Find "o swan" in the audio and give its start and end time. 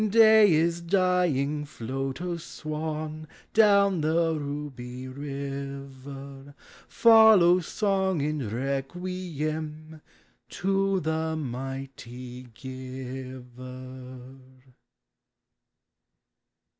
2.23-3.27